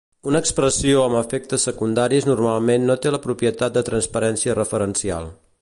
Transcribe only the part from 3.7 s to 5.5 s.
de transparència referencial.